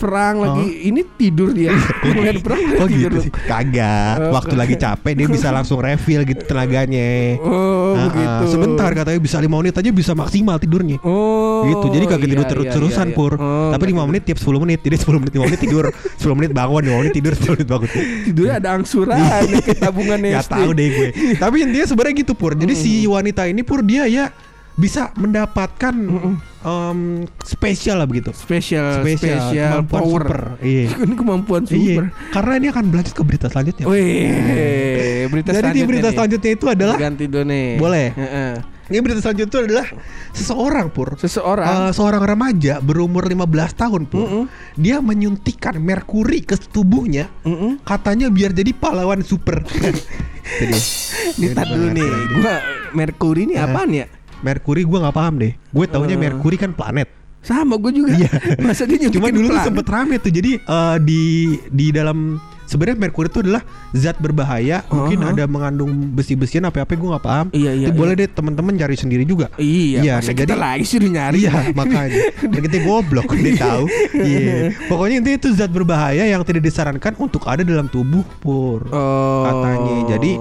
perang 0.00 0.34
lagi. 0.40 0.88
Ini 0.88 1.00
tidur 1.14 1.52
dia. 1.52 1.76
Ngeliat 2.08 2.40
perang 2.40 2.60
dia 2.64 2.78
Oh 2.80 2.88
tidur. 2.88 3.10
gitu 3.12 3.28
sih. 3.28 3.32
Kagak. 3.44 4.14
Oh, 4.18 4.32
Waktu 4.32 4.54
lagi 4.56 4.74
capek 4.74 5.12
Dia 5.12 5.28
bisa 5.28 5.52
langsung 5.52 5.78
refill 5.78 6.24
gitu 6.24 6.40
tenaganya. 6.42 7.36
Oh 7.38 7.92
Ah, 7.92 8.00
ah. 8.00 8.04
begitu. 8.08 8.44
Sebentar 8.50 8.88
katanya 8.90 9.20
bisa 9.20 9.36
5 9.36 9.50
menit 9.50 9.74
aja 9.74 9.90
bisa 9.90 10.12
maksimal 10.14 10.56
tidurnya. 10.56 10.96
Oh. 11.04 11.68
gitu. 11.68 11.86
Jadi 11.92 12.04
kagak 12.08 12.24
iya, 12.24 12.32
tidur 12.32 12.46
iya, 12.46 12.50
terus-terusan 12.50 13.06
iya, 13.06 13.12
iya. 13.12 13.18
pur. 13.18 13.32
Oh, 13.36 13.68
tapi 13.70 13.84
5 13.86 13.92
nggak 13.92 14.08
menit 14.08 14.22
tiap 14.24 14.38
10 14.40 14.62
menit. 14.64 14.80
Jadi 14.80 14.96
10 14.96 15.20
menit 15.20 15.32
5 15.36 15.44
menit 15.44 15.60
tidur. 15.60 15.84
10 16.24 16.38
menit 16.38 16.50
bangun 16.50 16.82
5 16.82 17.00
menit 17.04 17.12
tidur 17.12 17.32
10 17.36 17.54
menit 17.54 17.68
bangun. 17.68 17.88
Tidurnya 18.24 18.54
ada 18.56 18.68
angsuran 18.72 19.16
ya, 19.18 19.36
kayak 19.60 19.78
tabungan 19.78 20.18
Gak 20.24 20.44
SD. 20.46 20.52
tahu 20.56 20.70
deh 20.72 20.88
gue. 20.88 21.08
Tapi 21.36 21.56
intinya 21.60 21.86
sebenarnya 21.86 22.14
gitu 22.16 22.32
pur. 22.32 22.52
Jadi 22.54 22.72
si 22.72 22.92
wanita 23.04 23.44
ini 23.44 23.60
pur 23.60 23.82
dia 23.82 24.06
ya 24.06 24.32
bisa 24.72 25.12
mendapatkan 25.14 25.92
em, 26.60 26.98
spesial 27.42 27.96
lah 27.96 28.06
begitu 28.06 28.30
Spesial, 28.30 29.02
spesial, 29.02 29.52
kemampuan 29.76 29.86
power. 30.00 30.22
super 30.22 30.40
iya 30.60 30.84
Ini 31.04 31.14
kemampuan 31.14 31.62
super. 31.64 31.76
iya 31.76 32.04
karena 32.30 32.52
ini 32.56 32.66
akan 32.68 32.84
berlanjut 32.86 33.12
ke 33.12 33.22
berita 33.22 33.46
selanjutnya 33.46 33.84
Wih, 33.84 35.26
berita 35.28 35.48
jadi 35.50 35.58
di 35.58 35.60
selanjutnya 35.60 35.86
berita 35.86 36.06
nih. 36.06 36.14
selanjutnya 36.14 36.50
itu 36.50 36.66
adalah 36.66 36.96
ganti 36.96 37.24
nih. 37.26 37.68
Boleh. 37.76 38.06
Heeh. 38.10 38.52
ini 38.88 38.98
berita 38.98 39.20
selanjutnya 39.20 39.46
itu 39.48 39.58
adalah 39.62 39.86
seseorang 40.32 40.86
pur 40.88 41.08
Seseorang 41.14 41.66
Eh, 41.68 41.92
seorang 41.92 42.22
remaja 42.22 42.74
berumur 42.78 43.22
15 43.22 43.46
tahun 43.76 44.02
pur 44.04 44.24
Mm-mm. 44.24 44.44
dia 44.74 44.98
menyuntikkan 44.98 45.76
merkuri 45.76 46.40
ke 46.40 46.56
tubuhnya 46.56 47.28
Mm-mm. 47.42 47.78
katanya 47.82 48.26
biar 48.28 48.50
jadi 48.50 48.72
pahlawan 48.72 49.20
super. 49.22 49.62
jadi 51.30 51.52
tar 51.52 51.68
dulu 51.68 51.88
nih, 51.90 52.08
gua 52.34 52.54
Merkuri 52.90 53.46
ini 53.46 53.54
apaan 53.54 53.94
ya? 53.94 54.06
Merkuri 54.40 54.82
gue 54.82 54.98
nggak 54.98 55.12
paham 55.12 55.34
deh. 55.36 55.52
Gue 55.70 55.84
taunya 55.86 56.16
Eh. 56.16 56.20
Merkuri 56.20 56.56
kan 56.56 56.72
planet. 56.72 57.08
Sama 57.40 57.76
gue 57.76 57.92
juga. 57.94 58.12
Iya. 58.12 58.28
Masa 58.64 58.84
dia 58.84 59.08
Cuma 59.08 59.28
dulu 59.28 59.48
tuh 59.48 59.56
planet? 59.56 59.66
sempet 59.66 59.86
rame 59.88 60.14
tuh. 60.16 60.28
Jadi 60.28 60.50
eh, 60.56 60.96
di 61.00 61.22
di 61.68 61.86
dalam 61.88 62.36
sebenarnya 62.70 62.96
Merkuri 62.96 63.26
itu 63.26 63.42
adalah 63.42 63.66
zat 63.90 64.16
berbahaya. 64.16 64.86
Mungkin 64.86 65.18
Uh-huh. 65.20 65.32
ada 65.34 65.44
mengandung 65.44 65.90
besi-besian 66.14 66.62
apa-apa 66.62 66.94
gue 66.94 67.08
nggak 67.10 67.24
paham. 67.24 67.46
Iya, 67.50 67.74
iya, 67.74 67.86
Itu 67.90 67.98
boleh 67.98 68.14
iya. 68.14 68.22
deh 68.24 68.28
teman-teman 68.30 68.78
cari 68.78 68.94
sendiri 68.94 69.26
juga. 69.26 69.50
Iya, 69.58 69.98
Iya, 70.00 70.12
masa 70.16 70.30
nah, 70.30 70.36
kita 70.38 70.54
jadi- 70.54 70.62
lagi 70.62 70.84
suruh 70.86 71.10
nyari. 71.10 71.38
Iya 71.40 71.72
makanya 71.72 72.20
Dan 72.36 72.60
kita 72.60 72.78
goblok 72.82 73.32
dia 73.40 73.56
tahu 73.56 73.84
Iya 74.12 74.76
Pokoknya 74.86 75.16
intinya 75.18 75.38
itu 75.38 75.48
zat 75.50 75.72
berbahaya 75.72 76.20
Yang 76.22 76.52
tidak 76.52 76.62
disarankan 76.62 77.12
untuk 77.16 77.48
ada 77.48 77.64
dalam 77.64 77.88
tubuh 77.88 78.20
Pur 78.38 78.84
Oh. 78.92 79.40
Katanya 79.42 79.94
Jadi 80.10 80.32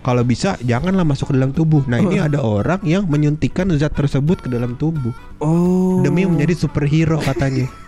kalau 0.00 0.22
bisa 0.22 0.58
janganlah 0.60 1.06
masuk 1.06 1.30
ke 1.30 1.34
dalam 1.36 1.52
tubuh 1.52 1.86
Nah 1.86 2.00
ini 2.00 2.18
ada 2.18 2.40
orang 2.40 2.82
yang 2.82 3.06
menyuntikkan 3.06 3.70
zat 3.76 3.92
tersebut 3.92 4.42
ke 4.42 4.48
dalam 4.48 4.74
tubuh 4.74 5.14
oh. 5.38 6.02
Demi 6.02 6.26
menjadi 6.26 6.58
superhero 6.58 7.20
katanya 7.20 7.70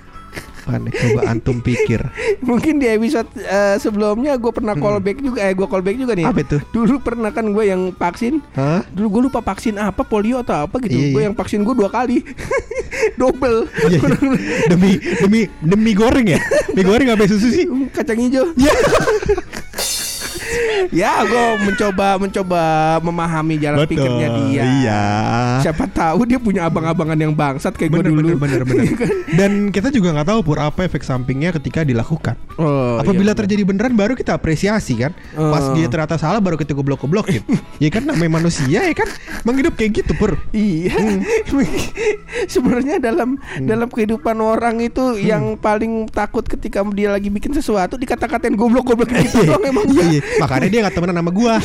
Aneh 0.70 0.92
coba 0.94 1.20
antum 1.26 1.58
pikir 1.58 2.00
Mungkin 2.48 2.78
di 2.78 2.86
episode 2.88 3.28
eh, 3.36 3.76
sebelumnya 3.76 4.38
gue 4.38 4.52
pernah 4.54 4.74
callback 4.78 5.18
juga 5.20 5.38
eh 5.44 5.52
gue 5.52 5.66
callback 5.66 5.96
juga 5.98 6.12
nih. 6.16 6.24
Hmm. 6.24 6.32
Apa 6.34 6.40
itu? 6.46 6.56
Dulu 6.72 6.96
pernah 7.02 7.30
kan 7.34 7.46
gue 7.50 7.64
yang 7.66 7.92
vaksin. 7.92 8.40
Hah? 8.56 8.86
Dulu 8.94 9.06
gue 9.10 9.22
lupa 9.30 9.40
vaksin 9.44 9.76
apa 9.76 10.06
polio 10.06 10.40
atau 10.40 10.64
apa 10.64 10.80
gitu. 10.82 10.96
Iya, 10.96 11.06
gue 11.12 11.20
iya. 11.20 11.26
yang 11.30 11.36
vaksin 11.36 11.60
gue 11.66 11.74
dua 11.74 11.90
kali. 11.92 12.22
Double. 13.20 13.68
Iya, 13.86 13.98
iya. 13.98 14.16
Demi 14.72 14.90
demi 15.00 15.40
demi 15.60 15.92
goreng 15.92 16.26
ya 16.26 16.40
Mie 16.74 16.84
goreng 16.84 17.08
apa 17.12 17.24
susu 17.26 17.48
sih 17.50 17.66
Kacang 17.90 18.18
hijau. 18.18 18.46
Ya 18.54 18.72
ya 20.90 21.22
gue 21.24 21.44
mencoba 21.62 22.16
mencoba 22.16 22.62
memahami 23.00 23.54
jalan 23.58 23.84
pikirnya 23.84 24.28
dia. 24.42 24.62
Iya 24.62 25.02
Siapa 25.60 25.84
tahu 25.90 26.24
dia 26.24 26.38
punya 26.40 26.66
abang-abangan 26.66 27.18
yang 27.18 27.32
bangsat 27.34 27.76
kayak 27.76 27.90
gue 27.92 28.02
dulu. 28.10 28.36
bener, 28.36 28.62
bener, 28.62 28.62
bener. 28.64 29.08
Dan 29.38 29.70
kita 29.70 29.92
juga 29.92 30.14
nggak 30.16 30.28
tahu 30.30 30.40
pur 30.42 30.58
apa 30.60 30.86
efek 30.86 31.02
sampingnya 31.02 31.54
ketika 31.56 31.84
dilakukan. 31.84 32.34
Oh, 32.56 33.00
Apabila 33.00 33.32
iya, 33.32 33.38
terjadi 33.38 33.62
beneran 33.64 33.94
baru 33.94 34.16
kita 34.16 34.36
apresiasi 34.36 34.96
kan. 34.98 35.12
Pas 35.34 35.62
Oh. 35.70 35.76
dia 35.76 35.86
ternyata 35.92 36.16
salah 36.16 36.40
baru 36.40 36.56
kita 36.56 36.72
goblok-goblokin. 36.72 37.44
ya 37.84 37.88
kan 37.92 38.02
namanya 38.08 38.40
manusia 38.40 38.80
ya 38.82 38.94
kan. 38.96 39.08
Emang 39.44 39.56
hidup 39.60 39.74
kayak 39.76 40.02
gitu 40.02 40.12
pur. 40.16 40.40
Iya. 40.50 40.96
Hmm. 40.96 41.20
Sebenarnya 42.52 42.98
dalam 42.98 43.36
dalam 43.60 43.88
kehidupan 43.90 44.36
orang 44.40 44.80
itu 44.80 45.18
yang 45.20 45.54
paling 45.56 46.08
takut 46.10 46.44
ketika 46.46 46.82
dia 46.90 47.12
lagi 47.12 47.28
bikin 47.28 47.52
sesuatu 47.54 47.94
dikata-katain 47.94 48.56
goblok-goblok 48.56 49.10
gitu 49.20 49.44
doang 49.46 49.62
emang 49.62 49.86
Iya, 49.90 50.04
iya. 50.18 50.20
Makanya 50.42 50.68
dia 50.70 50.80
gak 50.82 50.94
temenan 50.94 51.18
sama 51.18 51.30
gua. 51.30 51.54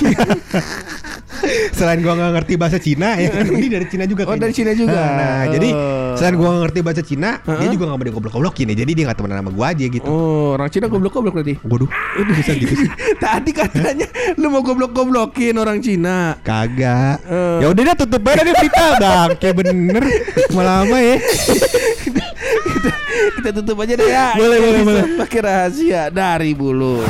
selain 1.75 1.99
gua 2.01 2.15
nggak 2.15 2.31
ngerti 2.41 2.53
bahasa 2.57 2.77
Cina 2.81 3.19
ya 3.19 3.29
kan. 3.29 3.45
Ini 3.45 3.67
dari 3.69 3.85
Cina 3.85 4.03
juga. 4.03 4.25
Oh, 4.25 4.33
kayaknya. 4.33 4.43
dari 4.43 4.53
Cina 4.55 4.71
juga. 4.73 4.97
Nah, 4.97 5.41
jadi 5.51 5.69
Oh. 5.75 6.13
selain 6.17 6.35
gua 6.35 6.47
nggak 6.49 6.63
ngerti 6.65 6.79
bahasa 6.81 7.01
Cina, 7.03 7.29
dia 7.37 7.53
Heeh. 7.59 7.69
juga 7.69 7.83
nggak 7.85 7.97
mau 7.97 8.07
digoblok-goblokin 8.07 8.65
ya. 8.71 8.75
Jadi 8.81 8.91
dia 8.95 9.03
nggak 9.05 9.17
temenan 9.19 9.37
sama 9.43 9.51
gua 9.53 9.65
aja 9.69 9.85
gitu. 9.85 10.07
Oh, 10.07 10.55
orang 10.55 10.69
Cina 10.71 10.85
goblok-goblok 10.87 11.33
berarti. 11.35 11.53
Waduh, 11.61 11.89
itu 12.17 12.31
bisa 12.33 12.51
gitu 12.55 12.73
sih. 12.75 12.89
Tadi 13.23 13.51
katanya 13.51 14.07
lu 14.35 14.47
mau 14.49 14.63
goblok-goblokin 14.63 15.55
orang 15.55 15.77
Cina. 15.79 16.39
Kagak. 16.41 17.21
Eh. 17.21 17.57
Ya 17.61 17.67
udah 17.69 17.83
dah 17.83 17.95
tutup 17.99 18.21
aja 18.25 18.41
deh 18.41 18.55
berita 18.55 18.85
bang. 19.03 19.29
Kayak 19.37 19.55
bener. 19.61 20.03
Lama 20.49 20.97
ya. 20.97 21.15
kita, 22.65 22.89
kita 23.37 23.49
tutup 23.61 23.77
aja 23.83 23.93
deh 23.93 24.07
ya. 24.07 24.27
Boleh, 24.33 24.57
boleh, 24.57 24.81
boleh. 24.81 25.03
Pakai 25.19 25.39
rahasia 25.43 26.09
dari 26.09 26.57
bulu. 26.57 27.03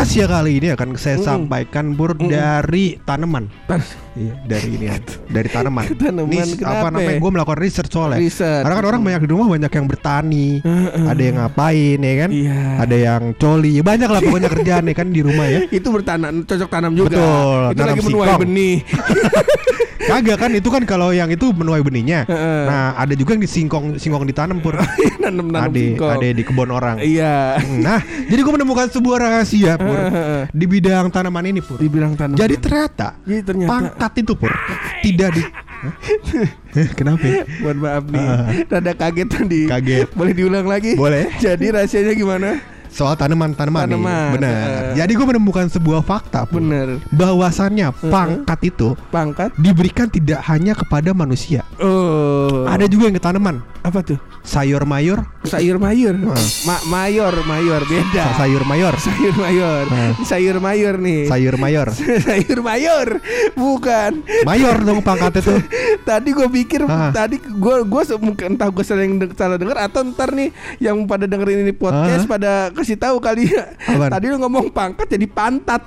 Rahasia 0.00 0.24
kali 0.24 0.64
ini 0.64 0.72
akan 0.72 0.96
saya 0.96 1.20
Mm-mm. 1.20 1.28
sampaikan 1.28 1.92
bur 1.92 2.16
dari 2.16 2.96
tanaman. 3.04 3.52
Iya, 4.16 4.32
dari 4.48 4.68
ini 4.80 4.88
ya. 4.88 4.96
Dari 5.28 5.48
tanaman. 5.52 5.92
Tanaman, 6.00 6.32
Ini 6.32 6.64
apa 6.64 6.88
namanya? 6.88 7.20
Gue 7.20 7.30
melakukan 7.36 7.60
research 7.60 7.92
soalnya. 7.92 8.16
Riset. 8.16 8.64
Karena 8.64 8.80
kan 8.80 8.86
orang 8.88 9.04
banyak 9.04 9.28
di 9.28 9.30
rumah 9.36 9.52
banyak 9.52 9.68
yang 9.68 9.84
bertani, 9.84 10.64
ada 11.04 11.20
yang 11.20 11.36
ngapain 11.36 11.98
ya 12.00 12.14
kan? 12.16 12.30
Iya. 12.32 12.60
Ada 12.80 12.96
yang 12.96 13.22
coli, 13.36 13.76
ya 13.76 13.84
banyak 13.84 14.08
lah 14.08 14.20
pokoknya 14.24 14.48
kerjaan 14.48 14.84
ya 14.88 14.94
kan 14.96 15.08
di 15.12 15.20
rumah 15.20 15.46
ya. 15.52 15.60
Itu 15.84 15.92
bertanam 15.92 16.48
cocok 16.48 16.68
tanam 16.72 16.92
juga. 16.96 17.20
Betul, 17.20 17.60
Itu 17.60 17.80
tanam 17.84 17.88
lagi 17.92 18.00
menuai 18.08 18.34
benih. 18.40 18.76
Kagak 20.00 20.42
kan 20.42 20.50
itu 20.56 20.66
kan 20.72 20.82
kalau 20.88 21.14
yang 21.14 21.30
itu 21.30 21.52
menuai 21.54 21.84
benihnya. 21.86 22.26
Nah, 22.66 22.98
ada 22.98 23.14
juga 23.14 23.36
yang 23.36 23.44
di 23.44 23.50
singkong 23.52 24.00
singkong 24.00 24.26
ditanam 24.26 24.58
pur. 24.58 24.74
Nanam-nanam 25.20 25.68
Ada 25.68 25.76
singkong. 25.76 26.10
ada 26.10 26.26
di 26.26 26.42
kebun 26.42 26.70
orang. 26.70 26.96
Iya. 26.98 27.60
Nah, 27.78 28.00
jadi 28.24 28.40
gue 28.40 28.52
menemukan 28.52 28.88
sebuah 28.88 29.16
rahasia 29.20 29.76
pur 29.76 29.98
di 30.58 30.64
bidang 30.64 31.08
tanaman 31.08 31.44
ini 31.46 31.60
pur. 31.60 31.76
Dibilang 31.76 32.16
tanam. 32.16 32.34
Jadi 32.34 32.56
ternyata 32.56 33.20
Jadi 33.20 33.42
ternyata 33.42 33.68
pangkat 33.68 34.12
itu 34.18 34.32
pur 34.32 34.52
tidak 35.00 35.28
di? 35.32 35.42
Kenapa? 36.98 37.20
ya? 37.22 37.44
Mohon 37.60 37.78
maaf 37.78 38.04
nih. 38.06 38.20
Ah. 38.22 38.40
Rada 38.70 38.92
kaget 38.94 39.28
tadi. 39.28 39.60
Kaget. 39.66 40.08
Boleh 40.12 40.32
diulang 40.32 40.64
lagi? 40.64 40.92
Boleh. 40.94 41.28
Jadi 41.36 41.68
rahasianya 41.68 42.12
gimana? 42.12 42.48
Soal 42.90 43.14
tanaman-tanaman 43.14 43.86
nih. 43.86 43.94
Tanaman, 43.94 44.28
Benar. 44.34 44.50
eh. 44.50 44.98
Jadi 44.98 45.12
gue 45.14 45.22
menemukan 45.24 45.66
sebuah 45.68 46.02
fakta 46.02 46.42
pur. 46.42 46.58
Bener. 46.58 46.98
Bahwasannya 47.08 47.94
pangkat 48.02 48.58
itu 48.66 48.98
Pangkat. 49.08 49.54
diberikan 49.54 50.10
tidak 50.10 50.42
hanya 50.44 50.74
kepada 50.74 51.12
manusia. 51.12 51.62
Oh. 51.78 52.39
Ada 52.70 52.86
juga 52.86 53.10
yang 53.10 53.16
ke 53.18 53.22
tanaman. 53.22 53.56
Apa 53.82 53.98
tuh? 54.00 54.14
Sayur 54.40 54.86
mayur, 54.86 55.26
Sayur 55.42 55.76
mayur. 55.76 56.14
Ah. 56.30 56.38
Ma- 56.64 56.84
mayor, 56.86 57.34
mayor 57.42 57.82
beda. 57.84 58.38
sayur 58.38 58.62
mayor, 58.62 58.94
Sayur 58.96 59.34
mayor. 59.34 59.84
Ah. 59.90 60.12
Sayur 60.22 60.56
mayor 60.58 60.94
nih. 60.96 61.26
sayur 61.26 61.56
mayor. 61.56 61.88
sayur 62.28 62.58
mayor. 62.62 63.18
Bukan. 63.52 64.22
Mayor 64.46 64.76
dong 64.80 65.02
pangkatnya 65.02 65.42
tuh. 65.42 65.58
tadi 66.08 66.30
gue 66.30 66.48
pikir 66.48 66.86
Ah. 66.86 67.10
tadi 67.10 67.36
gue 67.36 67.76
gue 67.82 68.02
mungkin 68.16 68.54
entah 68.54 68.70
gue 68.70 68.84
sering 68.84 69.18
salah 69.34 69.58
denger 69.58 69.76
atau 69.76 70.00
ntar 70.06 70.30
nih 70.30 70.48
yang 70.78 71.02
pada 71.04 71.26
dengerin 71.26 71.66
ini 71.66 71.74
podcast 71.74 72.24
Ah. 72.24 72.30
pada 72.30 72.52
kasih 72.70 72.96
tahu 72.96 73.18
kali 73.18 73.50
ya. 73.50 73.74
Tadi 73.84 74.24
lu 74.30 74.38
ngomong 74.38 74.70
pangkat 74.70 75.10
jadi 75.10 75.26
pantat. 75.26 75.82